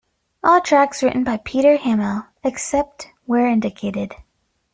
[0.43, 4.15] All tracks written by Peter Hammill, except where indicated.